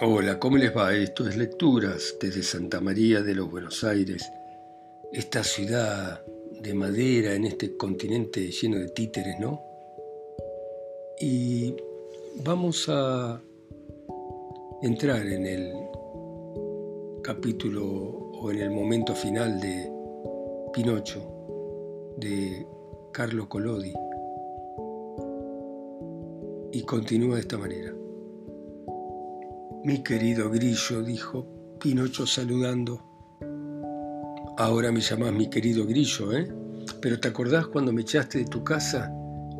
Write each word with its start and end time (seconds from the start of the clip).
Hola, 0.00 0.40
¿cómo 0.40 0.56
les 0.56 0.76
va? 0.76 0.92
Esto 0.92 1.28
es 1.28 1.36
Lecturas 1.36 2.16
desde 2.20 2.42
Santa 2.42 2.80
María 2.80 3.22
de 3.22 3.32
los 3.32 3.48
Buenos 3.48 3.84
Aires, 3.84 4.28
esta 5.12 5.44
ciudad 5.44 6.20
de 6.60 6.74
madera 6.74 7.34
en 7.34 7.44
este 7.44 7.76
continente 7.76 8.50
lleno 8.50 8.78
de 8.78 8.88
títeres, 8.88 9.38
¿no? 9.38 9.62
Y 11.20 11.76
vamos 12.44 12.86
a 12.88 13.40
entrar 14.82 15.24
en 15.26 15.46
el 15.46 15.72
capítulo 17.22 17.86
o 17.86 18.50
en 18.50 18.62
el 18.62 18.70
momento 18.72 19.14
final 19.14 19.60
de 19.60 19.92
Pinocho 20.72 22.16
de 22.16 22.66
Carlo 23.12 23.48
Collodi 23.48 23.94
y 26.72 26.82
continúa 26.82 27.36
de 27.36 27.40
esta 27.42 27.58
manera. 27.58 27.94
Mi 29.84 30.02
querido 30.02 30.48
grillo, 30.48 31.02
dijo 31.02 31.46
Pinocho 31.78 32.26
saludando. 32.26 33.02
Ahora 34.56 34.90
me 34.90 35.02
llamás 35.02 35.34
mi 35.34 35.50
querido 35.50 35.84
grillo, 35.84 36.32
¿eh? 36.32 36.50
Pero 37.02 37.20
¿te 37.20 37.28
acordás 37.28 37.66
cuando 37.66 37.92
me 37.92 38.00
echaste 38.00 38.38
de 38.38 38.44
tu 38.46 38.64
casa 38.64 39.12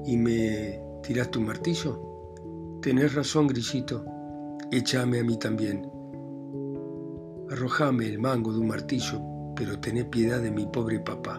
y 0.06 0.16
me 0.16 0.80
tiraste 1.02 1.38
un 1.38 1.44
martillo? 1.44 2.80
Tenés 2.80 3.14
razón, 3.14 3.48
grillito. 3.48 4.02
Échame 4.72 5.20
a 5.20 5.24
mí 5.24 5.38
también. 5.38 5.90
Arrojame 7.50 8.06
el 8.06 8.18
mango 8.18 8.50
de 8.50 8.60
un 8.60 8.68
martillo, 8.68 9.20
pero 9.54 9.78
tené 9.78 10.06
piedad 10.06 10.40
de 10.40 10.50
mi 10.50 10.64
pobre 10.64 11.00
papá. 11.00 11.38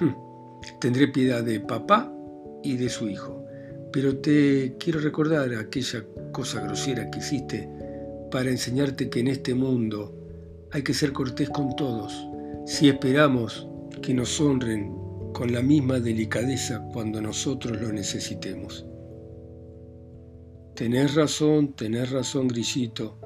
Hm, 0.00 0.80
tendré 0.80 1.06
piedad 1.06 1.44
de 1.44 1.60
papá 1.60 2.12
y 2.60 2.76
de 2.76 2.88
su 2.88 3.08
hijo, 3.08 3.44
pero 3.92 4.18
te 4.18 4.76
quiero 4.80 4.98
recordar 4.98 5.54
aquella 5.54 6.04
cosa 6.32 6.60
grosera 6.60 7.08
que 7.08 7.20
hiciste 7.20 7.83
para 8.34 8.50
enseñarte 8.50 9.08
que 9.08 9.20
en 9.20 9.28
este 9.28 9.54
mundo 9.54 10.12
hay 10.72 10.82
que 10.82 10.92
ser 10.92 11.12
cortés 11.12 11.48
con 11.50 11.76
todos, 11.76 12.26
si 12.66 12.88
esperamos 12.88 13.68
que 14.02 14.12
nos 14.12 14.40
honren 14.40 14.92
con 15.32 15.52
la 15.52 15.62
misma 15.62 16.00
delicadeza 16.00 16.84
cuando 16.92 17.22
nosotros 17.22 17.80
lo 17.80 17.92
necesitemos. 17.92 18.84
Tenés 20.74 21.14
razón, 21.14 21.74
tenés 21.74 22.10
razón, 22.10 22.48
Grillito, 22.48 23.20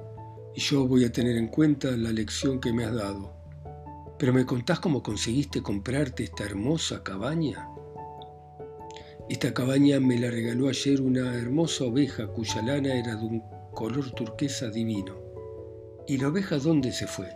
y 0.55 0.61
yo 0.61 0.87
voy 0.87 1.07
a 1.07 1.11
tener 1.11 1.39
en 1.39 1.49
cuenta 1.49 1.91
la 1.93 2.13
lección 2.13 2.61
que 2.61 2.75
me 2.75 2.85
has 2.85 2.95
dado. 2.95 3.33
Pero 4.19 4.35
¿me 4.35 4.45
contás 4.45 4.79
cómo 4.79 5.03
conseguiste 5.03 5.63
comprarte 5.63 6.25
esta 6.25 6.45
hermosa 6.45 7.03
cabaña? 7.03 7.67
Esta 9.31 9.55
cabaña 9.55 10.01
me 10.01 10.21
la 10.21 10.31
regaló 10.31 10.69
ayer 10.69 11.01
una 11.01 11.35
hermosa 11.35 11.85
oveja 11.85 12.27
cuya 12.27 12.61
lana 12.61 12.95
era 12.95 13.17
de 13.17 13.25
un 13.25 13.58
color 13.79 14.11
turquesa 14.11 14.69
divino. 14.71 15.15
¿Y 16.09 16.19
la 16.19 16.27
oveja 16.27 16.59
dónde 16.59 16.91
se 16.91 17.07
fue? 17.07 17.29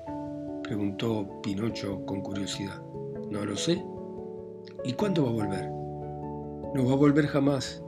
preguntó 0.64 1.40
Pinocho 1.40 2.04
con 2.04 2.20
curiosidad. 2.20 2.82
No 3.30 3.44
lo 3.44 3.56
sé. 3.56 3.80
¿Y 4.84 4.92
cuándo 4.94 5.22
va 5.22 5.30
a 5.30 5.34
volver? 5.34 5.70
No 6.74 6.84
va 6.84 6.94
a 6.94 6.96
volver 6.96 7.28
jamás. 7.28 7.80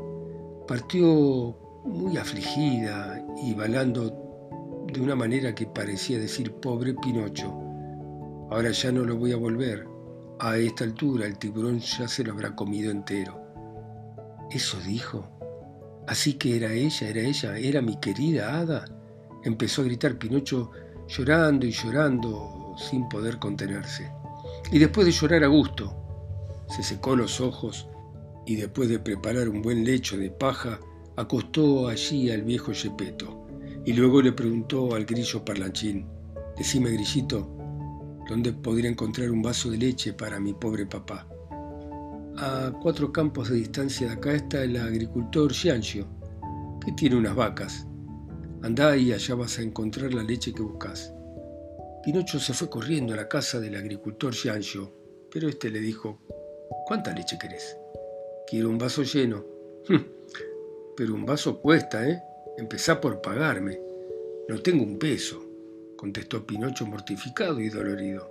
Partió 0.68 1.58
muy 1.84 2.16
afligida 2.16 3.26
y 3.42 3.54
balando 3.54 4.84
de 4.92 5.00
una 5.00 5.16
manera 5.16 5.52
que 5.52 5.66
parecía 5.66 6.20
decir 6.20 6.52
pobre 6.52 6.94
Pinocho. 6.94 7.52
Ahora 8.52 8.70
ya 8.70 8.92
no 8.92 9.02
lo 9.02 9.16
voy 9.16 9.32
a 9.32 9.36
volver. 9.36 9.84
A 10.38 10.58
esta 10.58 10.84
altura 10.84 11.26
el 11.26 11.38
tiburón 11.38 11.80
ya 11.80 12.06
se 12.06 12.22
lo 12.22 12.32
habrá 12.34 12.54
comido 12.54 12.92
entero. 12.92 13.36
¿Eso 14.52 14.78
dijo? 14.86 15.33
Así 16.06 16.34
que 16.34 16.56
era 16.56 16.72
ella, 16.72 17.08
era 17.08 17.20
ella, 17.20 17.56
era 17.58 17.80
mi 17.80 17.98
querida 17.98 18.58
hada. 18.58 18.84
Empezó 19.42 19.82
a 19.82 19.84
gritar 19.84 20.18
Pinocho 20.18 20.70
llorando 21.08 21.66
y 21.66 21.70
llorando 21.70 22.74
sin 22.76 23.08
poder 23.08 23.38
contenerse. 23.38 24.10
Y 24.70 24.78
después 24.78 25.06
de 25.06 25.12
llorar 25.12 25.44
a 25.44 25.48
gusto, 25.48 25.94
se 26.68 26.82
secó 26.82 27.16
los 27.16 27.40
ojos 27.40 27.88
y 28.46 28.56
después 28.56 28.88
de 28.88 28.98
preparar 28.98 29.48
un 29.48 29.62
buen 29.62 29.84
lecho 29.84 30.16
de 30.16 30.30
paja, 30.30 30.78
acostó 31.16 31.88
allí 31.88 32.30
al 32.30 32.42
viejo 32.42 32.72
Yepeto. 32.72 33.46
Y 33.86 33.92
luego 33.92 34.22
le 34.22 34.32
preguntó 34.32 34.94
al 34.94 35.04
grillo 35.04 35.44
parlanchín, 35.44 36.06
decime 36.56 36.90
grillito, 36.90 37.48
¿dónde 38.28 38.52
podría 38.52 38.90
encontrar 38.90 39.30
un 39.30 39.42
vaso 39.42 39.70
de 39.70 39.78
leche 39.78 40.12
para 40.12 40.40
mi 40.40 40.54
pobre 40.54 40.86
papá? 40.86 41.26
A 42.36 42.72
cuatro 42.82 43.12
campos 43.12 43.48
de 43.48 43.56
distancia 43.56 44.08
de 44.08 44.14
acá 44.14 44.32
está 44.34 44.64
el 44.64 44.76
agricultor 44.76 45.52
Giancio, 45.52 46.08
que 46.84 46.90
tiene 46.90 47.14
unas 47.14 47.36
vacas. 47.36 47.86
Andá 48.62 48.96
y 48.96 49.12
allá 49.12 49.36
vas 49.36 49.60
a 49.60 49.62
encontrar 49.62 50.12
la 50.12 50.24
leche 50.24 50.52
que 50.52 50.62
buscas. 50.62 51.14
Pinocho 52.02 52.40
se 52.40 52.52
fue 52.52 52.68
corriendo 52.68 53.14
a 53.14 53.16
la 53.16 53.28
casa 53.28 53.60
del 53.60 53.76
agricultor 53.76 54.34
Giancio, 54.34 54.92
pero 55.30 55.48
este 55.48 55.70
le 55.70 55.78
dijo, 55.78 56.18
¿cuánta 56.86 57.14
leche 57.14 57.38
querés? 57.40 57.76
Quiero 58.48 58.68
un 58.68 58.78
vaso 58.78 59.04
lleno. 59.04 59.44
Hm, 59.86 60.02
pero 60.96 61.14
un 61.14 61.24
vaso 61.24 61.60
cuesta, 61.60 62.08
¿eh? 62.08 62.20
Empezá 62.58 63.00
por 63.00 63.20
pagarme. 63.20 63.80
No 64.48 64.60
tengo 64.60 64.82
un 64.82 64.98
peso, 64.98 65.40
contestó 65.96 66.44
Pinocho 66.44 66.84
mortificado 66.84 67.60
y 67.60 67.68
dolorido. 67.68 68.28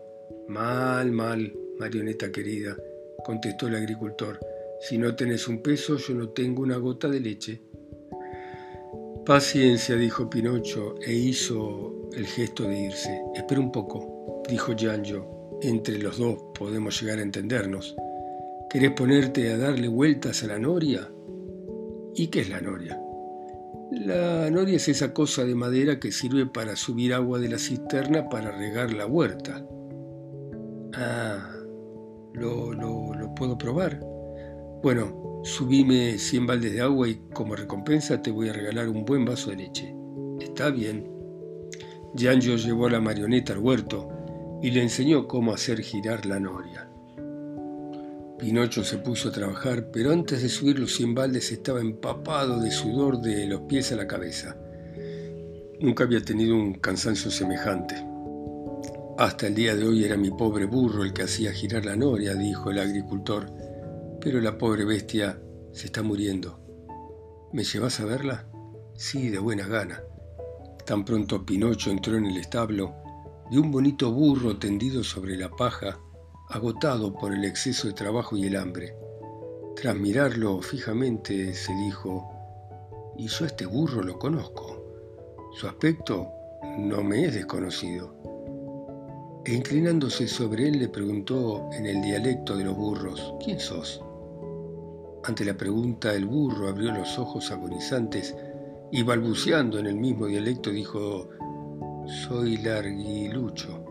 Mal, 0.49 1.09
mal, 1.13 1.55
marioneta 1.79 2.33
querida 2.33 2.75
contestó 3.23 3.67
el 3.67 3.75
agricultor. 3.75 4.39
Si 4.81 4.97
no 4.97 5.15
tenés 5.15 5.47
un 5.47 5.61
peso, 5.61 5.97
yo 5.97 6.13
no 6.13 6.29
tengo 6.29 6.61
una 6.61 6.77
gota 6.77 7.09
de 7.09 7.19
leche. 7.19 7.61
Paciencia, 9.25 9.95
dijo 9.95 10.29
Pinocho, 10.29 10.95
e 11.01 11.13
hizo 11.13 12.09
el 12.13 12.25
gesto 12.25 12.63
de 12.63 12.77
irse. 12.77 13.21
Espera 13.33 13.61
un 13.61 13.71
poco, 13.71 14.43
dijo 14.49 14.75
Gianjo. 14.75 15.59
Entre 15.61 15.97
los 15.97 16.17
dos 16.17 16.37
podemos 16.57 17.01
llegar 17.01 17.19
a 17.19 17.21
entendernos. 17.21 17.95
¿Querés 18.69 18.91
ponerte 18.91 19.51
a 19.51 19.57
darle 19.57 19.87
vueltas 19.87 20.43
a 20.43 20.47
la 20.47 20.59
noria? 20.59 21.09
¿Y 22.15 22.27
qué 22.27 22.41
es 22.41 22.49
la 22.49 22.59
noria? 22.59 22.99
La 23.91 24.49
noria 24.49 24.75
es 24.77 24.89
esa 24.89 25.13
cosa 25.13 25.45
de 25.45 25.55
madera 25.55 25.99
que 25.99 26.11
sirve 26.11 26.45
para 26.45 26.75
subir 26.75 27.13
agua 27.13 27.39
de 27.39 27.47
la 27.47 27.59
cisterna 27.59 28.27
para 28.27 28.51
regar 28.51 28.91
la 28.91 29.05
huerta. 29.05 29.65
Ah, 30.95 31.62
¿Lo, 32.33 32.73
lo, 32.73 33.35
puedo 33.35 33.57
probar? 33.57 33.99
Bueno, 34.81 35.41
subime 35.43 36.17
100 36.17 36.47
baldes 36.47 36.73
de 36.73 36.81
agua 36.81 37.07
y 37.07 37.21
como 37.33 37.55
recompensa 37.55 38.21
te 38.21 38.31
voy 38.31 38.49
a 38.49 38.53
regalar 38.53 38.89
un 38.89 39.05
buen 39.05 39.23
vaso 39.23 39.51
de 39.51 39.57
leche. 39.57 39.95
Está 40.39 40.69
bien. 40.69 41.09
Gianjo 42.15 42.55
llevó 42.55 42.87
a 42.87 42.91
la 42.91 42.99
marioneta 42.99 43.53
al 43.53 43.59
huerto 43.59 44.09
y 44.61 44.71
le 44.71 44.81
enseñó 44.81 45.27
cómo 45.27 45.53
hacer 45.53 45.81
girar 45.81 46.25
la 46.25 46.39
noria. 46.39 46.89
Pinocho 48.37 48.83
se 48.83 48.97
puso 48.97 49.29
a 49.29 49.31
trabajar, 49.31 49.89
pero 49.91 50.11
antes 50.11 50.41
de 50.41 50.49
subir 50.49 50.77
los 50.79 50.93
100 50.95 51.15
baldes 51.15 51.51
estaba 51.51 51.79
empapado 51.79 52.59
de 52.59 52.71
sudor 52.71 53.21
de 53.21 53.45
los 53.47 53.61
pies 53.61 53.91
a 53.91 53.95
la 53.95 54.07
cabeza. 54.07 54.57
Nunca 55.79 56.03
había 56.03 56.21
tenido 56.23 56.55
un 56.55 56.73
cansancio 56.73 57.31
semejante. 57.31 58.12
Hasta 59.23 59.47
el 59.47 59.55
día 59.55 59.73
de 59.73 59.87
hoy 59.87 60.03
era 60.03 60.17
mi 60.17 60.31
pobre 60.31 60.65
burro 60.65 61.05
el 61.05 61.13
que 61.13 61.23
hacía 61.23 61.53
girar 61.53 61.85
la 61.85 61.95
noria, 61.95 62.35
dijo 62.35 62.71
el 62.71 62.79
agricultor, 62.79 63.49
pero 64.19 64.41
la 64.41 64.57
pobre 64.57 64.83
bestia 64.83 65.41
se 65.71 65.85
está 65.85 66.03
muriendo. 66.03 66.59
¿Me 67.53 67.63
llevas 67.63 68.01
a 68.01 68.05
verla? 68.05 68.45
Sí, 68.97 69.29
de 69.29 69.39
buena 69.39 69.65
gana. 69.65 70.03
Tan 70.85 71.05
pronto 71.05 71.45
Pinocho 71.45 71.89
entró 71.89 72.17
en 72.17 72.25
el 72.25 72.35
establo, 72.35 72.95
de 73.49 73.59
un 73.59 73.71
bonito 73.71 74.11
burro 74.11 74.57
tendido 74.57 75.05
sobre 75.05 75.37
la 75.37 75.49
paja, 75.49 76.01
agotado 76.49 77.13
por 77.13 77.33
el 77.33 77.45
exceso 77.45 77.87
de 77.87 77.93
trabajo 77.93 78.35
y 78.35 78.47
el 78.47 78.57
hambre. 78.57 78.93
Tras 79.77 79.95
mirarlo 79.95 80.61
fijamente, 80.61 81.53
se 81.53 81.73
dijo, 81.75 83.13
y 83.17 83.27
yo 83.27 83.45
a 83.45 83.47
este 83.47 83.65
burro 83.67 84.03
lo 84.03 84.19
conozco. 84.19 84.83
Su 85.53 85.65
aspecto 85.65 86.27
no 86.77 87.01
me 87.03 87.23
es 87.23 87.35
desconocido 87.35 88.32
e 89.45 89.53
inclinándose 89.53 90.27
sobre 90.27 90.69
él 90.69 90.79
le 90.79 90.87
preguntó 90.87 91.69
en 91.73 91.85
el 91.85 92.01
dialecto 92.01 92.55
de 92.55 92.63
los 92.63 92.75
burros, 92.75 93.33
¿quién 93.43 93.59
sos? 93.59 94.01
Ante 95.25 95.43
la 95.43 95.55
pregunta 95.55 96.13
el 96.13 96.25
burro 96.25 96.69
abrió 96.69 96.91
los 96.93 97.17
ojos 97.19 97.51
agonizantes 97.51 98.35
y 98.91 99.03
balbuceando 99.03 99.79
en 99.79 99.87
el 99.87 99.95
mismo 99.95 100.27
dialecto 100.27 100.69
dijo, 100.69 101.29
soy 102.05 102.57
larguilucho. 102.57 103.83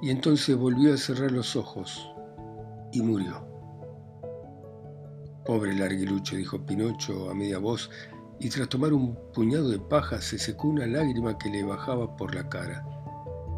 Y 0.00 0.10
entonces 0.10 0.56
volvió 0.56 0.94
a 0.94 0.96
cerrar 0.96 1.32
los 1.32 1.56
ojos 1.56 2.08
y 2.92 3.02
murió. 3.02 3.46
Pobre 5.44 5.74
larguilucho, 5.74 6.36
dijo 6.36 6.64
Pinocho 6.64 7.30
a 7.30 7.34
media 7.34 7.58
voz, 7.58 7.90
y 8.38 8.48
tras 8.48 8.68
tomar 8.68 8.92
un 8.92 9.16
puñado 9.32 9.68
de 9.70 9.78
paja 9.78 10.20
se 10.20 10.38
secó 10.38 10.68
una 10.68 10.86
lágrima 10.86 11.38
que 11.38 11.50
le 11.50 11.64
bajaba 11.64 12.16
por 12.16 12.34
la 12.34 12.48
cara. 12.48 12.84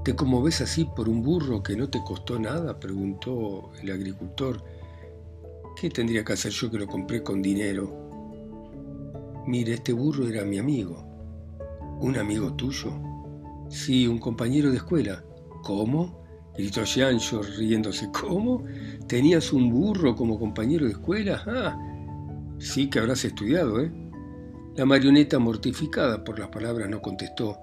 ¿Te 0.05 0.15
conmoves 0.15 0.61
así 0.61 0.85
por 0.85 1.09
un 1.09 1.23
burro 1.23 1.63
que 1.63 1.75
no 1.77 1.89
te 1.89 2.05
costó 2.05 2.39
nada? 2.39 2.79
preguntó 2.79 3.73
el 3.81 3.91
agricultor. 3.91 4.63
¿Qué 5.81 5.89
tendría 5.89 6.23
que 6.23 6.35
hacer 6.35 6.53
yo 6.53 6.71
que 6.71 6.79
lo 6.79 6.87
compré 6.87 7.23
con 7.23 7.41
dinero? 7.41 7.91
Mire, 9.47 9.73
este 9.73 9.95
burro 9.95 10.29
era 10.29 10.45
mi 10.45 10.59
amigo. 10.59 11.07
¿Un 12.03 12.19
amigo 12.19 12.53
tuyo? 12.53 12.93
Sí, 13.71 14.07
un 14.07 14.19
compañero 14.19 14.71
de 14.71 14.77
escuela. 14.77 15.25
¿Cómo? 15.63 16.23
gritó 16.55 16.85
Giancho 16.85 17.41
riéndose. 17.43 18.11
¿Cómo? 18.13 18.63
¿Tenías 19.09 19.55
un 19.55 19.71
burro 19.71 20.15
como 20.15 20.39
compañero 20.39 20.85
de 20.85 20.93
escuela? 20.93 21.43
Ah, 21.47 21.79
sí 22.59 22.91
que 22.91 22.99
habrás 22.99 23.25
estudiado, 23.25 23.81
¿eh? 23.81 23.91
La 24.77 24.85
marioneta, 24.85 25.39
mortificada 25.39 26.23
por 26.23 26.39
las 26.39 26.49
palabras, 26.49 26.91
no 26.91 27.01
contestó, 27.01 27.59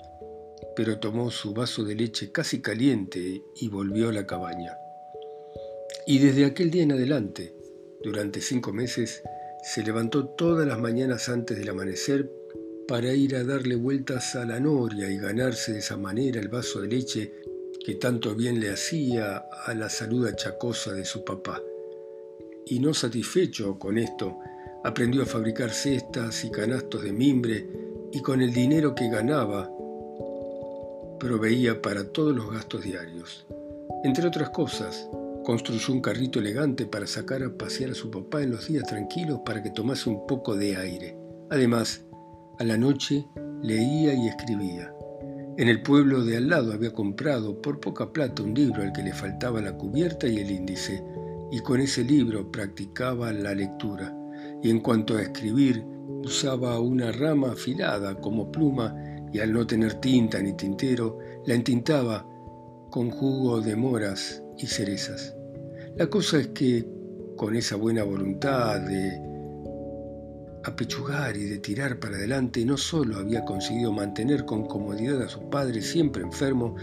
pero 0.75 1.00
tomó 1.00 1.31
su 1.31 1.54
vaso 1.54 1.84
de 1.84 1.96
leche 1.96 2.31
casi 2.31 2.62
caliente 2.62 3.44
y 3.56 3.68
volvió 3.68 4.10
a 4.10 4.13
la 4.13 4.25
cabaña. 4.25 4.78
Y 6.08 6.19
desde 6.19 6.46
aquel 6.46 6.72
día 6.72 6.84
en 6.84 6.94
adelante, 6.94 7.54
durante 8.04 8.42
cinco 8.42 8.74
meses, 8.74 9.22
se 9.63 9.84
levantó 9.84 10.28
todas 10.28 10.68
las 10.68 10.80
mañanas 10.80 11.30
antes 11.30 11.58
del 11.58 11.69
amanecer 11.69 12.31
para 12.88 13.13
ir 13.13 13.36
a 13.36 13.44
darle 13.44 13.75
vueltas 13.75 14.36
a 14.36 14.46
la 14.46 14.60
noria 14.60 15.10
y 15.10 15.18
ganarse 15.18 15.74
de 15.74 15.80
esa 15.80 15.98
manera 15.98 16.40
el 16.40 16.48
vaso 16.48 16.81
de 16.81 16.88
leche 16.88 17.34
que 17.86 17.96
tanto 17.96 18.36
bien 18.36 18.60
le 18.60 18.72
hacía 18.72 19.38
a 19.38 19.74
la 19.74 19.90
salud 19.90 20.28
achacosa 20.28 20.94
de 20.94 21.06
su 21.06 21.24
papá. 21.24 21.62
Y 22.66 22.80
no 22.80 22.94
satisfecho 22.94 23.78
con 23.78 23.98
esto, 23.98 24.38
aprendió 24.84 25.24
a 25.24 25.25
fabricar 25.25 25.72
cestas 25.72 26.44
y 26.44 26.52
canastos 26.52 27.04
de 27.04 27.14
mimbre 27.14 27.68
y 28.12 28.22
con 28.22 28.42
el 28.42 28.54
dinero 28.54 28.94
que 28.94 29.10
ganaba 29.10 29.69
proveía 31.21 31.83
para 31.83 32.03
todos 32.03 32.35
los 32.35 32.51
gastos 32.51 32.83
diarios. 32.83 33.45
Entre 34.03 34.25
otras 34.25 34.50
cosas, 34.50 35.07
construyó 35.44 35.94
un 35.94 36.01
carrito 36.01 36.39
elegante 36.39 36.88
para 36.88 37.06
sacar 37.06 37.44
a 37.44 37.56
pasear 37.56 37.91
a 37.91 37.94
su 37.94 38.09
papá 38.09 38.41
en 38.41 38.50
los 38.50 38.68
días 38.68 38.85
tranquilos 38.88 39.41
para 39.45 39.62
que 39.62 39.69
tomase 39.69 40.09
un 40.09 40.25
poco 40.25 40.56
de 40.56 40.77
aire. 40.77 41.15
Además, 41.51 42.03
a 42.57 42.63
la 42.63 42.75
noche 42.75 43.27
leía 43.62 44.15
y 44.15 44.29
escribía. 44.29 44.91
En 45.57 45.68
el 45.68 45.83
pueblo 45.83 46.25
de 46.25 46.38
al 46.38 46.50
lado 46.50 46.73
había 46.73 46.91
comprado 46.91 47.62
por 47.62 47.79
poca 47.79 48.12
plata 48.12 48.41
un 48.41 48.56
libro 48.56 48.81
al 48.81 48.91
que 48.91 49.03
le 49.03 49.13
faltaba 49.13 49.62
la 49.62 49.77
cubierta 49.77 50.27
y 50.27 50.39
el 50.39 50.50
índice, 50.50 51.03
y 51.51 51.59
con 51.59 51.81
ese 51.81 52.03
libro 52.03 52.51
practicaba 52.51 53.31
la 53.31 53.53
lectura. 53.53 54.12
Y 54.63 54.71
en 54.71 54.79
cuanto 54.79 55.18
a 55.18 55.21
escribir, 55.21 55.85
usaba 56.23 56.79
una 56.79 57.12
rama 57.12 57.51
afilada 57.51 58.15
como 58.15 58.51
pluma 58.51 58.95
y 59.33 59.39
al 59.39 59.54
no 59.54 59.66
tener 59.66 59.95
tinta 59.95 60.42
ni 60.42 60.54
tintero, 60.54 61.19
la 61.45 61.54
entintaba 61.54 62.25
con 62.89 63.10
jugo 63.10 63.62
de 63.62 63.75
moras 63.75 64.44
y 64.57 64.68
cerezas. 64.68 65.36
La 65.95 66.07
cosa 66.07 66.39
es 66.39 66.48
que 66.50 66.86
con 67.38 67.56
esa 67.56 67.75
buena 67.75 68.04
voluntad 68.04 68.80
de 68.81 69.31
apechugar 70.63 71.36
y 71.38 71.45
de 71.45 71.57
tirar 71.60 72.00
para 72.00 72.16
adelante, 72.16 72.63
no 72.66 72.78
solo 72.78 73.18
había 73.18 73.44
conseguido 73.44 73.92
mantener 73.92 74.45
con 74.45 74.66
comodidad 74.66 75.22
a 75.22 75.28
su 75.28 75.50
padre 75.50 75.81
siempre 75.81 76.24
enfermo, 76.24 76.75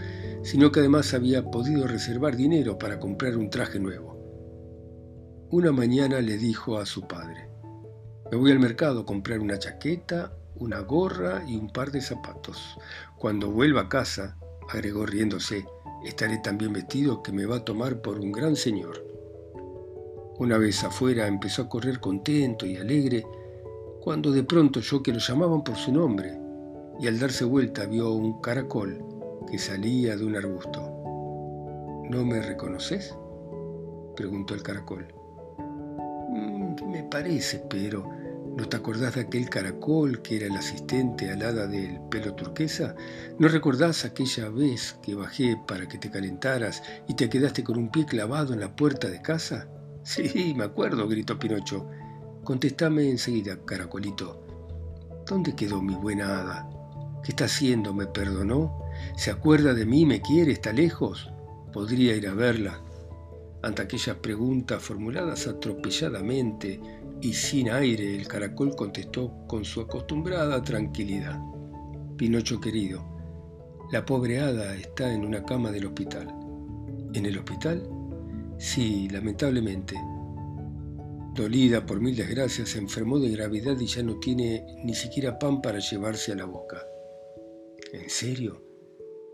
sino 0.43 0.71
que 0.71 0.81
además 0.81 1.13
había 1.13 1.49
podido 1.49 1.87
reservar 1.87 2.35
dinero 2.35 2.77
para 2.77 2.99
comprar 2.99 3.37
un 3.37 3.49
traje 3.49 3.79
nuevo. 3.79 4.17
Una 5.51 5.71
mañana 5.71 6.19
le 6.19 6.37
dijo 6.37 6.77
a 6.77 6.85
su 6.85 7.07
padre, 7.07 7.47
me 8.31 8.37
voy 8.37 8.51
al 8.51 8.59
mercado 8.59 9.01
a 9.01 9.05
comprar 9.05 9.39
una 9.39 9.57
chaqueta, 9.57 10.33
una 10.59 10.79
gorra 10.81 11.43
y 11.47 11.55
un 11.55 11.69
par 11.69 11.91
de 11.91 12.01
zapatos. 12.01 12.77
Cuando 13.17 13.49
vuelva 13.49 13.81
a 13.81 13.89
casa, 13.89 14.37
agregó 14.69 15.05
riéndose, 15.05 15.65
estaré 16.05 16.37
tan 16.39 16.57
bien 16.57 16.73
vestido 16.73 17.23
que 17.23 17.31
me 17.31 17.45
va 17.45 17.57
a 17.57 17.65
tomar 17.65 18.01
por 18.01 18.19
un 18.19 18.31
gran 18.31 18.55
señor. 18.55 19.05
Una 20.37 20.57
vez 20.57 20.83
afuera 20.83 21.27
empezó 21.27 21.63
a 21.63 21.69
correr 21.69 21.99
contento 21.99 22.65
y 22.65 22.77
alegre 22.77 23.25
cuando 24.01 24.31
de 24.31 24.43
pronto 24.43 24.79
oyó 24.79 25.03
que 25.03 25.11
lo 25.11 25.19
llamaban 25.19 25.63
por 25.63 25.75
su 25.75 25.91
nombre 25.91 26.37
y 26.99 27.07
al 27.07 27.19
darse 27.19 27.45
vuelta 27.45 27.85
vio 27.85 28.11
un 28.11 28.41
caracol 28.41 29.03
que 29.49 29.57
salía 29.57 30.15
de 30.15 30.25
un 30.25 30.35
arbusto. 30.35 30.81
¿No 32.09 32.25
me 32.25 32.41
reconoces? 32.41 33.15
preguntó 34.15 34.53
el 34.53 34.63
caracol. 34.63 35.07
Mm, 36.29 36.89
me 36.89 37.03
parece, 37.03 37.63
pero 37.69 38.18
¿no 38.59 38.67
te 38.67 38.75
acordás 38.75 39.15
de 39.15 39.21
aquel 39.21 39.49
caracol 39.49 40.21
que 40.21 40.35
era 40.35 40.47
el 40.47 40.57
asistente 40.57 41.31
alada 41.31 41.65
del 41.65 41.99
pelo 42.09 42.33
turquesa? 42.35 42.93
¿No 43.37 43.47
recordás 43.47 44.03
aquella 44.03 44.49
vez 44.49 44.97
que 45.01 45.15
bajé 45.15 45.57
para 45.65 45.87
que 45.87 45.97
te 45.97 46.11
calentaras 46.11 46.83
y 47.07 47.15
te 47.15 47.29
quedaste 47.29 47.63
con 47.63 47.77
un 47.77 47.89
pie 47.89 48.05
clavado 48.05 48.53
en 48.53 48.59
la 48.59 48.75
puerta 48.75 49.07
de 49.09 49.21
casa? 49.21 49.67
Sí, 50.01 50.53
me 50.55 50.63
acuerdo, 50.63 51.07
gritó 51.07 51.37
Pinocho. 51.37 51.87
Contestame 52.43 53.09
enseguida, 53.09 53.57
caracolito. 53.63 54.43
¿Dónde 55.27 55.55
quedó 55.55 55.81
mi 55.81 55.93
buena 55.93 56.39
hada? 56.39 56.69
¿Qué 57.23 57.31
está 57.31 57.45
haciendo? 57.45 57.93
¿Me 57.93 58.07
perdonó? 58.07 58.81
¿Se 59.17 59.29
acuerda 59.29 59.73
de 59.73 59.85
mí? 59.85 60.05
¿Me 60.05 60.21
quiere? 60.21 60.53
¿Está 60.53 60.73
lejos? 60.73 61.29
Podría 61.73 62.15
ir 62.15 62.27
a 62.27 62.33
verla. 62.33 62.81
Ante 63.61 63.81
aquellas 63.81 64.15
preguntas 64.15 64.81
formuladas 64.81 65.47
atropelladamente 65.47 66.79
y 67.21 67.33
sin 67.33 67.69
aire, 67.69 68.15
el 68.15 68.27
caracol 68.27 68.75
contestó 68.75 69.45
con 69.47 69.65
su 69.65 69.81
acostumbrada 69.81 70.61
tranquilidad. 70.61 71.39
Pinocho 72.17 72.59
querido, 72.59 73.05
la 73.91 74.05
pobre 74.05 74.39
hada 74.39 74.75
está 74.75 75.13
en 75.13 75.25
una 75.25 75.43
cama 75.43 75.71
del 75.71 75.87
hospital. 75.87 76.33
¿En 77.13 77.25
el 77.25 77.37
hospital? 77.37 77.89
Sí, 78.57 79.09
lamentablemente. 79.09 79.95
Dolida 81.33 81.85
por 81.85 81.99
mil 81.99 82.15
desgracias, 82.15 82.69
se 82.69 82.79
enfermó 82.79 83.19
de 83.19 83.29
gravedad 83.29 83.79
y 83.79 83.85
ya 83.85 84.03
no 84.03 84.19
tiene 84.19 84.65
ni 84.83 84.93
siquiera 84.93 85.39
pan 85.39 85.61
para 85.61 85.79
llevarse 85.79 86.31
a 86.31 86.35
la 86.35 86.45
boca. 86.45 86.85
¿En 87.93 88.09
serio? 88.09 88.63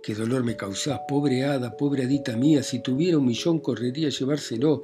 ¿Qué 0.02 0.14
dolor 0.14 0.44
me 0.44 0.56
causás, 0.56 1.02
pobre 1.08 1.44
hada, 1.46 1.76
pobre 1.76 2.04
hadita 2.04 2.38
mía? 2.38 2.62
Si 2.62 2.82
tuviera 2.82 3.18
un 3.18 3.26
millón 3.26 3.60
correría 3.60 4.08
a 4.08 4.12
llevárselo, 4.12 4.84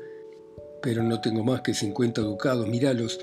pero 0.81 1.03
no 1.03 1.21
tengo 1.21 1.43
más 1.43 1.61
que 1.61 1.73
cincuenta 1.73 2.21
ducados, 2.21 2.67
míralos. 2.67 3.19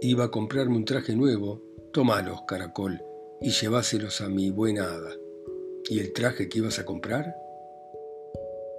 Iba 0.00 0.24
a 0.24 0.30
comprarme 0.30 0.76
un 0.76 0.84
traje 0.84 1.14
nuevo. 1.14 1.62
Tómalos, 1.92 2.42
caracol, 2.46 3.02
y 3.40 3.50
lleváselos 3.50 4.20
a 4.20 4.28
mi 4.28 4.50
buena 4.50 4.84
hada. 4.84 5.10
¿Y 5.88 6.00
el 6.00 6.12
traje 6.12 6.48
que 6.48 6.58
ibas 6.58 6.78
a 6.78 6.84
comprar? 6.84 7.34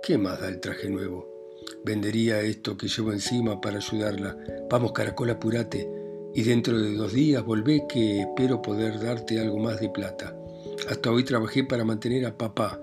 ¿Qué 0.04 0.18
más 0.18 0.40
da 0.40 0.48
el 0.48 0.60
traje 0.60 0.90
nuevo? 0.90 1.28
Vendería 1.84 2.42
esto 2.42 2.78
que 2.78 2.88
llevo 2.88 3.12
encima 3.12 3.60
para 3.60 3.78
ayudarla. 3.78 4.38
Vamos, 4.70 4.92
caracol, 4.92 5.32
apurate. 5.32 5.90
Y 6.34 6.44
dentro 6.44 6.80
de 6.80 6.94
dos 6.94 7.14
días 7.14 7.44
volvé 7.44 7.86
que 7.90 8.22
espero 8.22 8.62
poder 8.62 9.00
darte 9.00 9.40
algo 9.40 9.58
más 9.58 9.80
de 9.80 9.90
plata. 9.90 10.36
Hasta 10.88 11.12
hoy 11.12 11.24
trabajé 11.24 11.64
para 11.64 11.84
mantener 11.84 12.26
a 12.26 12.38
papá, 12.38 12.80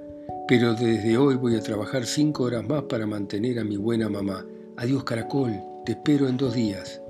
pero 0.49 0.75
desde 0.75 1.17
hoy 1.17 1.37
voy 1.37 1.57
a 1.57 1.63
trabajar 1.63 2.05
cinco 2.07 2.45
horas 2.45 2.67
más 2.67 2.83
para 2.85 3.07
mantener 3.07 3.59
a 3.59 3.65
mi 3.65 3.77
buena 3.77 4.09
mamá. 4.09 4.47
Adiós, 4.79 5.05
caracol, 5.05 5.59
te 5.87 5.93
espero 5.93 6.29
en 6.29 6.37
dos 6.37 6.53
días. 6.53 7.01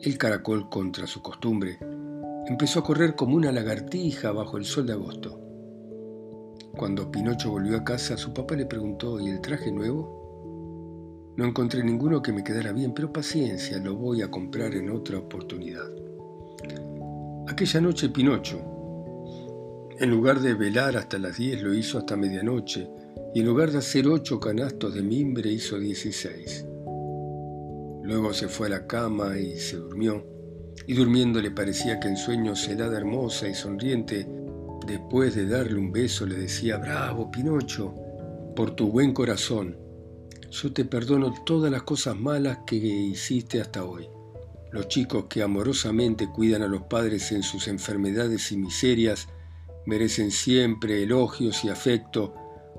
El 0.00 0.18
caracol, 0.18 0.68
contra 0.68 1.06
su 1.06 1.22
costumbre, 1.22 1.78
empezó 2.48 2.80
a 2.80 2.82
correr 2.82 3.14
como 3.14 3.36
una 3.36 3.52
lagartija 3.52 4.32
bajo 4.32 4.56
el 4.56 4.64
sol 4.64 4.88
de 4.88 4.94
agosto. 4.94 5.38
Cuando 6.76 7.08
Pinocho 7.08 7.52
volvió 7.52 7.76
a 7.76 7.84
casa, 7.84 8.16
su 8.16 8.34
papá 8.34 8.56
le 8.56 8.66
preguntó, 8.66 9.20
¿y 9.20 9.28
el 9.28 9.40
traje 9.40 9.70
nuevo? 9.70 11.32
No 11.36 11.44
encontré 11.44 11.84
ninguno 11.84 12.20
que 12.20 12.32
me 12.32 12.42
quedara 12.42 12.72
bien, 12.72 12.92
pero 12.94 13.12
paciencia, 13.12 13.78
lo 13.78 13.94
voy 13.94 14.22
a 14.22 14.30
comprar 14.32 14.74
en 14.74 14.90
otra 14.90 15.18
oportunidad. 15.18 15.88
Aquella 17.46 17.80
noche 17.80 18.08
Pinocho, 18.08 18.58
en 20.00 20.10
lugar 20.10 20.40
de 20.40 20.54
velar 20.54 20.96
hasta 20.96 21.20
las 21.20 21.36
10, 21.36 21.62
lo 21.62 21.74
hizo 21.74 21.98
hasta 21.98 22.16
medianoche, 22.16 22.90
y 23.34 23.38
en 23.38 23.46
lugar 23.46 23.70
de 23.70 23.78
hacer 23.78 24.08
ocho 24.08 24.40
canastos 24.40 24.94
de 24.94 25.02
mimbre, 25.02 25.48
hizo 25.48 25.78
16. 25.78 26.66
Luego 28.02 28.32
se 28.34 28.48
fue 28.48 28.66
a 28.66 28.70
la 28.70 28.86
cama 28.86 29.38
y 29.38 29.58
se 29.58 29.76
durmió, 29.76 30.26
y 30.86 30.94
durmiendo 30.94 31.40
le 31.40 31.50
parecía 31.50 32.00
que 32.00 32.08
en 32.08 32.16
sueños 32.16 32.66
helada 32.68 32.98
hermosa 32.98 33.48
y 33.48 33.54
sonriente, 33.54 34.28
después 34.86 35.34
de 35.34 35.46
darle 35.46 35.78
un 35.78 35.92
beso, 35.92 36.26
le 36.26 36.34
decía, 36.34 36.78
bravo, 36.78 37.30
Pinocho, 37.30 37.94
por 38.56 38.74
tu 38.74 38.90
buen 38.90 39.12
corazón, 39.12 39.78
yo 40.50 40.72
te 40.72 40.84
perdono 40.84 41.32
todas 41.46 41.70
las 41.70 41.84
cosas 41.84 42.16
malas 42.16 42.58
que 42.66 42.76
hiciste 42.76 43.60
hasta 43.60 43.84
hoy. 43.84 44.08
Los 44.72 44.88
chicos 44.88 45.26
que 45.28 45.42
amorosamente 45.42 46.28
cuidan 46.28 46.62
a 46.62 46.66
los 46.66 46.82
padres 46.82 47.30
en 47.32 47.42
sus 47.42 47.68
enfermedades 47.68 48.52
y 48.52 48.56
miserias 48.56 49.28
merecen 49.86 50.30
siempre 50.30 51.02
elogios 51.02 51.64
y 51.64 51.68
afecto, 51.68 52.34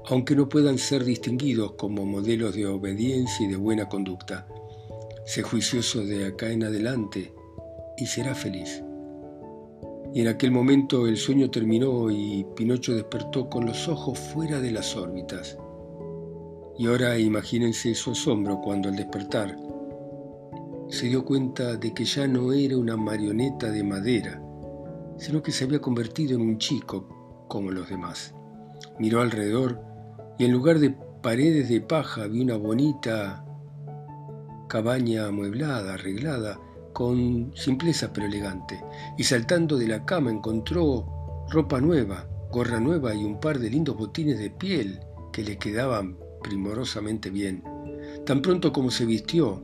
aunque 0.08 0.36
no 0.36 0.50
puedan 0.50 0.78
ser 0.78 1.04
distinguidos 1.04 1.74
como 1.78 2.06
modelos 2.06 2.56
de 2.56 2.66
obediencia 2.66 3.46
y 3.46 3.50
de 3.50 3.56
buena 3.56 3.88
conducta. 3.88 4.48
Sé 5.26 5.42
juicioso 5.42 6.04
de 6.04 6.28
acá 6.28 6.52
en 6.52 6.64
adelante 6.64 7.34
y 7.98 8.06
será 8.06 8.36
feliz. 8.36 8.84
Y 10.14 10.22
en 10.22 10.28
aquel 10.28 10.52
momento 10.52 11.08
el 11.08 11.18
sueño 11.18 11.50
terminó 11.50 12.12
y 12.12 12.46
Pinocho 12.56 12.94
despertó 12.94 13.50
con 13.50 13.66
los 13.66 13.88
ojos 13.88 14.20
fuera 14.20 14.60
de 14.60 14.72
las 14.72 14.96
órbitas. 14.96 15.58
Y 16.78 16.88
ahora 16.88 17.18
imagínense 17.18 17.96
su 17.96 18.12
asombro 18.12 18.62
cuando 18.62 18.90
al 18.90 18.96
despertar 18.96 19.56
se 20.90 21.08
dio 21.08 21.26
cuenta 21.26 21.76
de 21.76 21.94
que 21.94 22.06
ya 22.06 22.28
no 22.28 22.54
era 22.54 22.78
una 22.78 22.96
marioneta 22.96 23.72
de 23.72 23.84
madera, 23.84 24.40
sino 25.18 25.42
que 25.42 25.52
se 25.52 25.64
había 25.64 25.80
convertido 25.80 26.36
en 26.36 26.42
un 26.42 26.58
chico 26.60 27.46
como 27.48 27.72
los 27.72 27.90
demás. 27.90 28.36
Miró 29.00 29.22
alrededor 29.22 29.82
y 30.38 30.46
en 30.46 30.52
lugar 30.52 30.80
de 30.80 30.96
paredes 31.24 31.70
de 31.70 31.82
paja 31.82 32.28
vi 32.28 32.42
una 32.42 32.58
bonita 32.58 33.44
cabaña 34.68 35.28
amueblada, 35.28 35.94
arreglada, 35.94 36.60
con 36.94 37.52
simpleza 37.56 38.14
pero 38.14 38.28
elegante, 38.28 38.84
y 39.18 39.24
saltando 39.24 39.78
de 39.78 39.88
la 39.88 40.06
cama 40.06 40.32
encontró 40.32 41.06
ropa 41.50 41.82
nueva, 41.82 42.28
gorra 42.52 42.80
nueva 42.80 43.14
y 43.16 43.24
un 43.24 43.40
par 43.40 43.60
de 43.60 43.70
lindos 43.70 43.98
botines 43.98 44.38
de 44.40 44.52
piel 44.52 45.00
que 45.32 45.44
le 45.44 45.58
quedaban 45.58 46.18
primorosamente 46.44 47.30
bien. 47.30 47.64
Tan 48.26 48.42
pronto 48.42 48.72
como 48.72 48.92
se 48.92 49.06
vistió, 49.06 49.62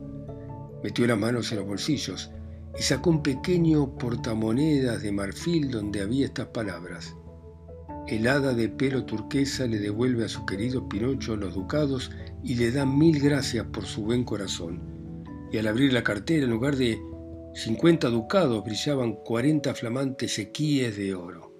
metió 0.82 1.06
las 1.06 1.18
manos 1.18 1.52
en 1.52 1.58
los 1.58 1.66
bolsillos 1.66 2.30
y 2.78 2.82
sacó 2.82 3.10
un 3.10 3.22
pequeño 3.22 3.96
portamonedas 3.96 5.02
de 5.02 5.12
marfil 5.12 5.70
donde 5.70 6.00
había 6.00 6.26
estas 6.26 6.48
palabras. 6.48 7.14
El 8.10 8.26
hada 8.26 8.54
de 8.54 8.68
pelo 8.68 9.04
turquesa 9.04 9.68
le 9.68 9.78
devuelve 9.78 10.24
a 10.24 10.28
su 10.28 10.44
querido 10.44 10.88
Pinocho 10.88 11.36
los 11.36 11.54
ducados 11.54 12.10
y 12.42 12.56
le 12.56 12.72
da 12.72 12.84
mil 12.84 13.20
gracias 13.20 13.64
por 13.66 13.84
su 13.84 14.02
buen 14.02 14.24
corazón. 14.24 14.82
Y 15.52 15.58
al 15.58 15.68
abrir 15.68 15.92
la 15.92 16.02
cartera, 16.02 16.42
en 16.42 16.50
lugar 16.50 16.74
de 16.74 16.98
50 17.54 18.08
ducados, 18.08 18.64
brillaban 18.64 19.14
40 19.14 19.72
flamantes 19.74 20.32
sequíes 20.34 20.96
de 20.96 21.14
oro. 21.14 21.54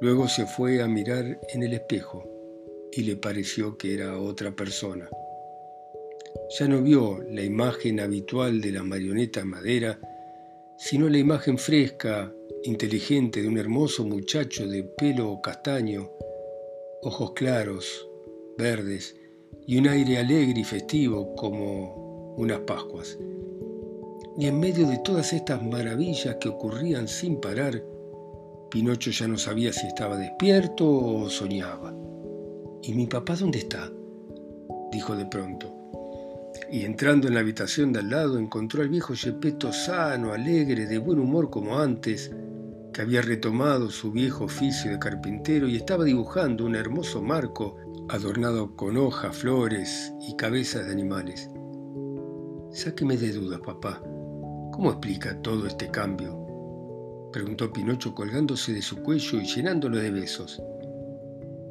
Luego 0.00 0.26
se 0.26 0.46
fue 0.46 0.80
a 0.80 0.88
mirar 0.88 1.38
en 1.52 1.64
el 1.64 1.74
espejo 1.74 2.24
y 2.90 3.02
le 3.02 3.16
pareció 3.16 3.76
que 3.76 3.92
era 3.92 4.18
otra 4.18 4.52
persona. 4.52 5.06
Ya 6.58 6.66
no 6.66 6.80
vio 6.80 7.22
la 7.28 7.42
imagen 7.42 8.00
habitual 8.00 8.62
de 8.62 8.72
la 8.72 8.82
marioneta 8.82 9.44
madera, 9.44 10.00
sino 10.80 11.10
la 11.10 11.18
imagen 11.18 11.58
fresca, 11.58 12.34
inteligente 12.64 13.42
de 13.42 13.48
un 13.48 13.58
hermoso 13.58 14.02
muchacho 14.02 14.66
de 14.66 14.82
pelo 14.82 15.38
castaño, 15.42 16.10
ojos 17.02 17.32
claros, 17.32 18.08
verdes 18.56 19.14
y 19.66 19.76
un 19.76 19.88
aire 19.88 20.16
alegre 20.16 20.58
y 20.58 20.64
festivo 20.64 21.34
como 21.34 22.34
unas 22.38 22.60
Pascuas. 22.60 23.18
Y 24.38 24.46
en 24.46 24.58
medio 24.58 24.88
de 24.88 24.96
todas 25.04 25.34
estas 25.34 25.62
maravillas 25.62 26.36
que 26.36 26.48
ocurrían 26.48 27.08
sin 27.08 27.42
parar, 27.42 27.84
Pinocho 28.70 29.10
ya 29.10 29.28
no 29.28 29.36
sabía 29.36 29.74
si 29.74 29.86
estaba 29.86 30.16
despierto 30.16 30.88
o 30.88 31.28
soñaba. 31.28 31.94
¿Y 32.82 32.94
mi 32.94 33.06
papá 33.06 33.36
dónde 33.36 33.58
está? 33.58 33.92
dijo 34.90 35.14
de 35.14 35.26
pronto. 35.26 35.79
Y 36.70 36.84
entrando 36.84 37.28
en 37.28 37.34
la 37.34 37.40
habitación 37.40 37.92
de 37.92 38.00
al 38.00 38.10
lado 38.10 38.38
encontró 38.38 38.82
al 38.82 38.88
viejo 38.88 39.14
Gepetto 39.14 39.72
sano, 39.72 40.32
alegre, 40.32 40.86
de 40.86 40.98
buen 40.98 41.18
humor 41.18 41.50
como 41.50 41.78
antes, 41.78 42.30
que 42.92 43.02
había 43.02 43.22
retomado 43.22 43.90
su 43.90 44.12
viejo 44.12 44.44
oficio 44.44 44.90
de 44.90 44.98
carpintero 44.98 45.68
y 45.68 45.76
estaba 45.76 46.04
dibujando 46.04 46.64
un 46.64 46.74
hermoso 46.74 47.22
marco 47.22 47.76
adornado 48.08 48.74
con 48.76 48.96
hojas, 48.96 49.36
flores 49.36 50.12
y 50.20 50.34
cabezas 50.36 50.86
de 50.86 50.92
animales. 50.92 51.48
Sáqueme 52.72 53.16
de 53.16 53.32
dudas, 53.32 53.60
papá. 53.60 54.00
¿Cómo 54.72 54.90
explica 54.90 55.40
todo 55.42 55.66
este 55.66 55.88
cambio? 55.90 56.38
preguntó 57.32 57.72
Pinocho 57.72 58.14
colgándose 58.14 58.72
de 58.72 58.82
su 58.82 58.96
cuello 59.02 59.40
y 59.40 59.46
llenándolo 59.46 59.98
de 59.98 60.10
besos. 60.10 60.60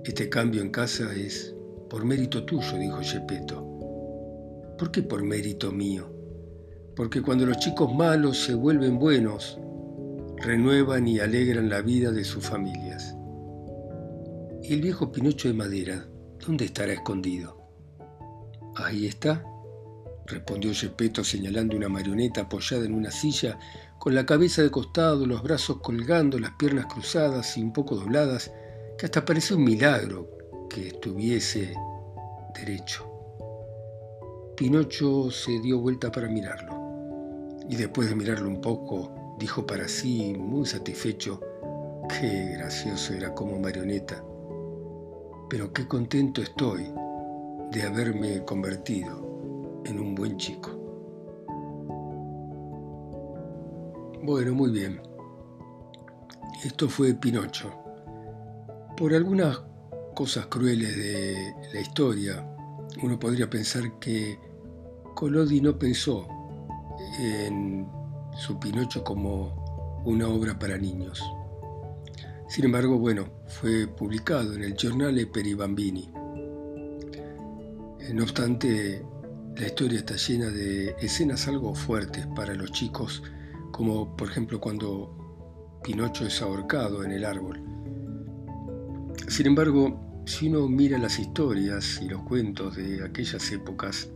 Este 0.06 0.30
cambio 0.30 0.62
en 0.62 0.70
casa 0.70 1.14
es 1.14 1.54
por 1.90 2.06
mérito 2.06 2.46
tuyo, 2.46 2.78
dijo 2.78 3.00
Gepetto. 3.02 3.69
¿Por 4.80 4.92
qué 4.92 5.04
por 5.04 5.22
mérito 5.24 5.74
mío? 5.74 6.10
Porque 6.96 7.22
cuando 7.22 7.46
los 7.46 7.60
chicos 7.60 7.94
malos 7.94 8.38
se 8.46 8.54
vuelven 8.54 8.98
buenos, 8.98 9.60
renuevan 10.38 11.06
y 11.06 11.20
alegran 11.20 11.68
la 11.68 11.82
vida 11.82 12.14
de 12.14 12.24
sus 12.24 12.46
familias. 12.46 13.14
¿Y 14.64 14.74
el 14.74 14.82
viejo 14.82 15.12
Pinocho 15.12 15.50
de 15.50 15.54
madera, 15.54 16.08
dónde 16.48 16.64
estará 16.64 16.94
escondido? 16.94 17.58
Ahí 18.78 19.06
está, 19.06 19.44
respondió 20.26 20.74
Gepetto 20.74 21.26
señalando 21.26 21.76
una 21.76 21.90
marioneta 21.90 22.42
apoyada 22.42 22.86
en 22.86 22.94
una 22.94 23.12
silla, 23.12 23.60
con 24.00 24.16
la 24.16 24.26
cabeza 24.26 24.62
de 24.62 24.72
costado, 24.72 25.26
los 25.26 25.44
brazos 25.44 25.82
colgando, 25.82 26.40
las 26.40 26.52
piernas 26.52 26.86
cruzadas 26.86 27.58
y 27.58 27.62
un 27.62 27.74
poco 27.74 27.98
dobladas, 27.98 28.50
que 28.98 29.08
hasta 29.08 29.26
parece 29.26 29.56
un 29.56 29.66
milagro 29.66 30.30
que 30.70 30.88
estuviese 30.88 31.74
derecho. 32.56 33.09
Pinocho 34.60 35.32
se 35.32 35.58
dio 35.62 35.80
vuelta 35.80 36.12
para 36.12 36.28
mirarlo, 36.28 37.56
y 37.70 37.78
después 37.78 38.10
de 38.10 38.16
mirarlo 38.16 38.50
un 38.50 38.60
poco, 38.60 39.38
dijo 39.40 39.66
para 39.66 39.88
sí, 39.88 40.36
muy 40.38 40.66
satisfecho, 40.66 41.40
qué 42.10 42.58
gracioso 42.58 43.14
era 43.14 43.34
como 43.34 43.58
marioneta, 43.58 44.22
pero 45.50 45.72
qué 45.72 45.88
contento 45.88 46.42
estoy 46.42 46.92
de 47.72 47.84
haberme 47.84 48.44
convertido 48.44 49.82
en 49.86 49.98
un 49.98 50.14
buen 50.14 50.36
chico. 50.36 50.72
Bueno, 54.22 54.54
muy 54.54 54.72
bien. 54.72 55.02
Esto 56.66 56.90
fue 56.90 57.14
Pinocho. 57.14 57.72
Por 58.98 59.14
algunas 59.14 59.62
cosas 60.14 60.48
crueles 60.48 60.98
de 60.98 61.56
la 61.72 61.80
historia, 61.80 62.46
uno 63.02 63.18
podría 63.18 63.50
pensar 63.50 63.98
que 64.00 64.49
Collodi 65.14 65.62
no 65.62 65.78
pensó 65.78 66.28
en 67.20 67.88
su 68.38 68.60
Pinocho 68.60 69.04
como 69.04 70.02
una 70.06 70.28
obra 70.28 70.58
para 70.58 70.78
niños. 70.78 71.22
Sin 72.48 72.66
embargo, 72.66 72.98
bueno, 72.98 73.28
fue 73.48 73.88
publicado 73.88 74.54
en 74.54 74.64
el 74.64 74.76
Giornale 74.76 75.28
per 75.28 75.46
i 75.46 75.54
Bambini. 75.54 76.12
No 78.14 78.24
obstante, 78.24 79.06
la 79.56 79.68
historia 79.68 80.00
está 80.00 80.16
llena 80.16 80.50
de 80.50 80.96
escenas 81.00 81.48
algo 81.48 81.76
fuertes 81.76 82.26
para 82.36 82.56
los 82.56 82.72
chicos, 82.72 83.22
como 83.72 84.16
por 84.16 84.30
ejemplo 84.30 84.60
cuando 84.60 85.80
Pinocho 85.84 86.26
es 86.26 86.42
ahorcado 86.42 87.04
en 87.04 87.12
el 87.12 87.24
árbol. 87.26 87.62
Sin 89.28 89.48
embargo, 89.48 90.24
si 90.26 90.48
uno 90.48 90.68
mira 90.68 90.98
las 90.98 91.20
historias 91.20 92.00
y 92.02 92.10
los 92.10 92.24
cuentos 92.24 92.76
de 92.78 93.04
aquellas 93.04 93.52
épocas, 93.52 94.10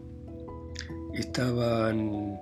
estaban 1.13 2.39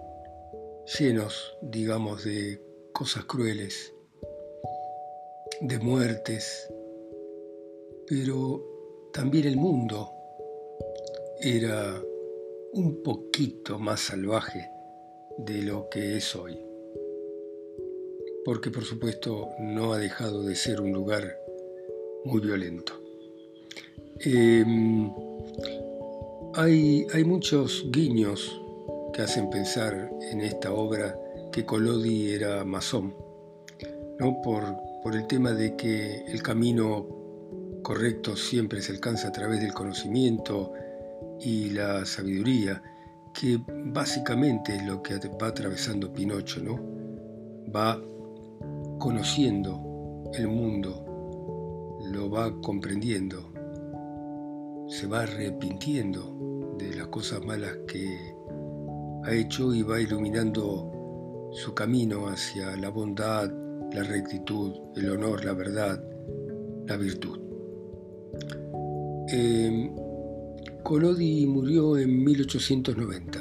llenos, 1.00 1.58
digamos, 1.62 2.24
de 2.24 2.62
cosas 2.94 3.26
crueles, 3.26 3.94
de 5.62 5.80
muertes, 5.80 6.72
pero 8.08 9.10
también 9.14 9.46
el 9.48 9.58
mundo 9.58 10.12
era 11.42 12.02
un 12.74 13.04
poquito 13.04 13.80
más 13.80 14.00
salvaje 14.02 14.70
de 15.38 15.62
lo 15.64 15.90
que 15.90 16.18
es 16.18 16.36
hoy. 16.36 16.60
Porque 18.46 18.72
por 18.72 18.86
supuesto 18.86 19.50
no 19.60 19.94
ha 19.94 19.98
dejado 19.98 20.44
de 20.44 20.56
ser 20.56 20.82
un 20.82 20.92
lugar 20.92 21.38
muy 22.26 22.42
violento. 22.42 22.94
Em, 24.20 25.12
hay, 26.56 27.08
hay, 27.14 27.24
muchos 27.24 27.86
guiños 27.90 28.61
que 29.12 29.22
hacen 29.22 29.50
pensar 29.50 30.10
en 30.32 30.42
esta 30.42 30.72
obra 30.72 31.18
que 31.52 31.66
Collodi 31.66 32.32
era 32.32 32.64
masón, 32.64 33.16
¿no? 34.20 34.42
por, 34.42 34.64
por 35.04 35.16
el 35.16 35.28
tema 35.28 35.52
de 35.52 35.76
que 35.76 36.24
el 36.26 36.42
camino 36.42 37.08
correcto 37.84 38.36
siempre 38.36 38.82
se 38.82 38.94
alcanza 38.94 39.30
a 39.30 39.32
través 39.32 39.60
del 39.60 39.74
conocimiento 39.74 40.74
y 41.40 41.72
la 41.72 42.06
sabiduría, 42.06 42.82
que 43.34 43.60
básicamente 43.68 44.76
es 44.76 44.86
lo 44.86 45.02
que 45.02 45.16
va 45.42 45.48
atravesando 45.48 46.14
Pinocho, 46.14 46.62
¿no? 46.62 46.80
Va 47.74 48.00
conociendo 49.00 50.30
el 50.34 50.48
mundo 50.48 51.12
lo 52.12 52.30
va 52.30 52.52
comprendiendo, 52.62 53.52
se 54.88 55.08
va 55.08 55.22
arrepintiendo 55.22 56.76
de 56.78 56.96
las 56.96 57.08
cosas 57.08 57.44
malas 57.46 57.78
que 57.88 58.36
ha 59.24 59.34
hecho 59.34 59.74
y 59.74 59.84
va 59.84 60.00
iluminando 60.00 61.50
su 61.54 61.74
camino 61.74 62.28
hacia 62.28 62.76
la 62.78 62.90
bondad, 62.90 63.52
la 63.94 64.04
rectitud, 64.04 64.74
el 64.96 65.12
honor, 65.12 65.44
la 65.44 65.54
verdad, 65.54 66.04
la 66.88 66.98
virtud. 66.98 67.40
Eh, 69.28 69.92
Collodi 70.84 71.46
murió 71.46 71.98
en 71.98 72.24
1890 72.24 73.40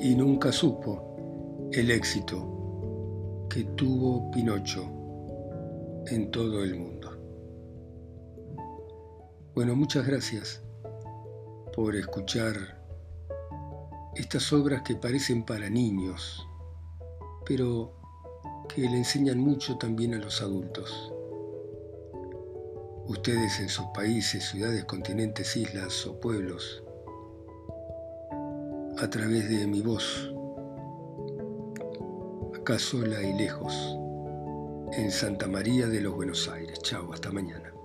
y 0.00 0.14
nunca 0.14 0.52
supo 0.52 1.68
el 1.72 1.90
éxito 1.90 3.46
que 3.48 3.64
tuvo 3.76 4.30
Pinocho 4.30 4.84
en 6.08 6.30
todo 6.30 6.62
el 6.62 6.74
mundo. 6.76 7.10
Bueno, 9.54 9.74
muchas 9.74 10.06
gracias 10.06 10.62
por 11.74 11.96
escuchar 11.96 12.75
estas 14.16 14.52
obras 14.52 14.82
que 14.82 14.96
parecen 14.96 15.44
para 15.44 15.68
niños, 15.68 16.48
pero 17.44 17.92
que 18.74 18.82
le 18.82 18.96
enseñan 18.96 19.38
mucho 19.38 19.76
también 19.76 20.14
a 20.14 20.18
los 20.18 20.40
adultos. 20.42 21.12
ustedes 23.08 23.60
en 23.60 23.68
sus 23.68 23.86
países, 23.94 24.42
ciudades, 24.48 24.84
continentes, 24.84 25.56
islas 25.56 26.06
o 26.06 26.18
pueblos, 26.18 26.82
a 28.98 29.08
través 29.08 29.48
de 29.48 29.64
mi 29.68 29.80
voz, 29.80 30.32
acá 32.58 32.80
sola 32.80 33.22
y 33.22 33.32
lejos, 33.34 33.72
en 34.92 35.12
Santa 35.12 35.46
María 35.46 35.86
de 35.86 36.00
los 36.00 36.16
Buenos 36.16 36.48
Aires. 36.48 36.80
Chao, 36.82 37.12
hasta 37.12 37.30
mañana. 37.30 37.75